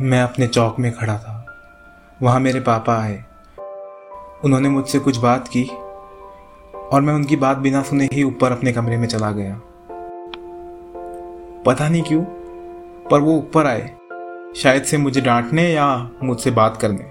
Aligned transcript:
मैं 0.00 0.22
अपने 0.22 0.46
चौक 0.46 0.78
में 0.78 0.92
खड़ा 0.92 1.18
था। 1.18 1.46
वहाँ 2.22 2.40
मेरे 2.40 2.60
पापा 2.60 2.96
आए। 2.96 3.24
उन्होंने 4.44 4.68
मुझसे 4.68 4.98
कुछ 4.98 5.16
बात 5.16 5.48
की 5.48 5.64
और 6.74 7.00
मैं 7.00 7.14
उनकी 7.14 7.36
बात 7.36 7.56
बिना 7.56 7.82
सुने 7.82 8.08
ही 8.12 8.22
ऊपर 8.22 8.52
अपने 8.52 8.72
कमरे 8.72 8.96
में 8.96 9.08
चला 9.08 9.30
गया। 9.30 9.60
पता 11.66 11.88
नहीं 11.88 12.02
क्यों, 12.02 12.22
पर 13.10 13.20
वो 13.20 13.32
ऊपर 13.32 13.66
आए। 13.66 13.94
शायद 14.56 14.82
से 14.82 14.98
मुझे 14.98 15.20
डांटने 15.20 15.72
या 15.72 16.10
मुझसे 16.22 16.50
बात 16.50 16.76
करने। 16.76 17.04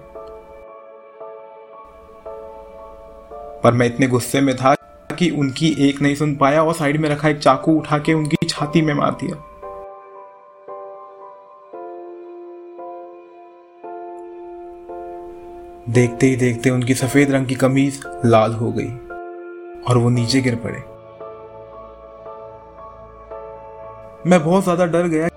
पर 3.61 3.73
मैं 3.73 3.85
इतने 3.85 4.07
गुस्से 4.07 4.41
में 4.41 4.55
था 4.55 4.75
कि 5.19 5.29
उनकी 5.29 5.89
एक 5.89 6.01
नहीं 6.01 6.15
सुन 6.15 6.35
पाया 6.35 6.63
और 6.63 6.73
साइड 6.73 7.01
में 7.01 7.09
रखा 7.09 7.29
एक 7.29 7.37
चाकू 7.37 7.71
उठा 7.71 7.97
के 7.97 8.13
उनकी 8.13 8.47
छाती 8.49 8.81
में 8.81 8.93
मार 8.93 9.11
दिया। 9.11 9.54
देखते 15.85 16.27
ही 16.27 16.35
देखते 16.35 16.69
उनकी 16.69 16.93
सफ़ेद 16.93 17.31
रंग 17.31 17.47
की 17.47 17.55
कमीज 17.55 17.99
लाल 18.25 18.53
हो 18.53 18.71
गई 18.71 18.89
और 19.83 19.97
वो 19.97 20.09
नीचे 20.09 20.41
गिर 20.41 20.55
पड़े। 20.55 20.79
मैं 24.29 24.43
बहुत 24.43 24.63
ज़्यादा 24.63 24.85
डर 24.85 25.07
गया 25.07 25.27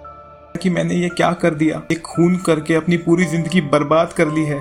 कि 0.54 0.70
मैंने 0.70 0.94
ये 0.94 1.08
क्या 1.08 1.32
कर 1.34 1.54
दिया। 1.54 1.82
एक 1.92 2.02
खून 2.02 2.36
करके 2.46 2.74
अपनी 2.74 2.96
पूरी 2.96 3.24
ज़िंदगी 3.24 3.60
बर्बाद 3.68 4.12
कर 4.12 4.28
ली 4.28 4.44
है। 4.44 4.58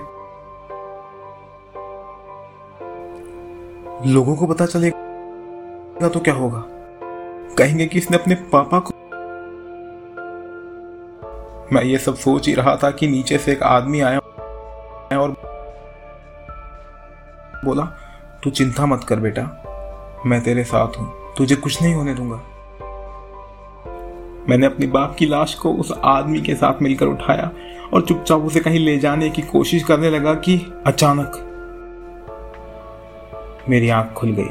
लोगों 4.08 4.36
को 4.36 4.48
पता 4.48 4.66
चलेगा 4.66 6.10
तो 6.10 6.20
क्या 6.20 6.34
होगा। 6.34 6.64
कहेंगे 7.58 7.86
कि 7.86 7.98
इसने 7.98 8.18
अपने 8.18 8.36
पापा 8.54 8.80
को 8.80 8.94
मैं 11.72 11.84
ये 11.84 11.98
सब 11.98 12.16
सोच 12.18 12.48
ही 12.48 12.54
रहा 12.54 12.76
था 12.76 12.92
कि 12.92 13.08
नीचे 13.08 13.38
से 13.38 13.52
एक 13.52 13.64
आदमी 13.66 14.02
आया 14.02 14.20
और 15.14 15.36
बोला, 17.66 17.84
तू 18.44 18.50
चिंता 18.50 18.86
मत 18.86 19.04
कर 19.04 19.20
बेटा, 19.20 19.44
मैं 20.26 20.42
तेरे 20.42 20.64
साथ 20.64 20.88
हूँ, 20.88 21.14
तुझे 21.38 21.56
कुछ 21.56 21.82
नहीं 21.82 21.94
होने 21.94 22.14
दूँगा। 22.14 22.42
मैंने 24.50 24.66
अपने 24.66 24.88
बाप 24.88 25.16
की 25.16 25.26
लाश 25.26 25.54
को 25.54 25.74
उस 25.74 25.94
आदमी 26.06 26.42
के 26.42 26.56
साथ 26.56 26.82
मिलकर 26.82 27.06
उठाया 27.06 27.52
और 27.94 28.02
चुपचाप 28.02 28.42
उसे 28.42 28.60
कहीं 28.60 28.80
ले 28.80 28.98
जाने 28.98 29.30
की 29.30 29.42
कोशिश 29.42 29.84
करने 29.84 30.10
लगा 30.10 30.34
कि 30.34 30.74
अचानक 30.86 31.44
मेरी 33.70 33.90
आँख 33.90 34.14
खुल 34.14 34.32
गई। 34.32 34.50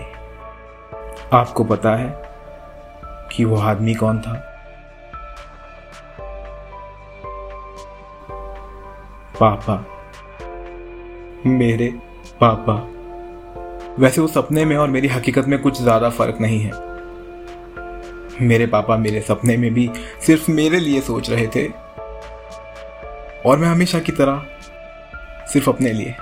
आपको 1.32 1.64
पता 1.64 1.90
है 1.96 2.22
कि 3.32 3.44
वो 3.44 3.56
आदमी 3.56 3.94
कौन 3.94 4.18
था? 4.18 4.52
पापा। 9.40 9.86
मेरे 11.46 11.88
पापा। 12.40 12.95
वैसे 13.98 14.20
उस 14.20 14.34
सपने 14.34 14.64
में 14.64 14.76
और 14.76 14.88
मेरी 14.88 15.08
हकीकत 15.08 15.46
में 15.46 15.58
कुछ 15.58 15.82
ज़्यादा 15.82 16.10
फ़र्क 16.10 16.38
नहीं 16.40 16.60
है। 16.60 16.72
मेरे 18.40 18.66
पापा 18.66 18.96
मेरे 18.96 19.20
सपने 19.20 19.56
में 19.56 19.74
भी 19.74 19.90
सिर्फ़ 20.26 20.50
मेरे 20.50 20.80
लिए 20.80 21.00
सोच 21.00 21.30
रहे 21.30 21.46
थे। 21.46 21.68
और 23.46 23.58
मैं 23.58 23.68
हमेशा 23.68 23.98
की 23.98 24.12
तरह 24.12 24.46
सिर्फ़ 25.52 25.70
अपने 25.70 25.92
लिए। 25.92 26.14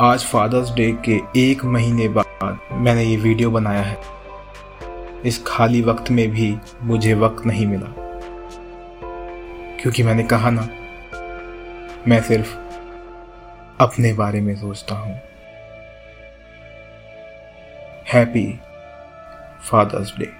आज 0.00 0.24
फादर्स 0.24 0.72
डे 0.74 0.98
के 1.08 1.20
एक 1.50 1.64
महीने 1.64 2.08
बाद 2.08 2.58
मैंने 2.72 3.04
ये 3.04 3.16
वीडियो 3.16 3.50
बनाया 3.50 3.82
है। 3.82 3.98
इस 5.26 5.44
खाली 5.46 5.82
वक्त 5.82 6.10
में 6.10 6.30
भी 6.30 6.56
मुझे 6.82 7.14
वक्त 7.14 7.46
नहीं 7.46 7.66
मिला। 7.66 7.94
क्योंकि 9.82 10.02
मैंने 10.02 10.22
कहा 10.22 10.50
ना, 10.50 10.68
मैं 12.08 12.22
सिर्फ़ 12.22 12.54
अपने 13.80 14.12
बारे 14.12 14.40
में 14.40 14.56
सोचता 14.56 14.94
हूँ। 14.94 15.20
Happy 18.08 18.46
father's 19.60 20.14
day 20.18 20.32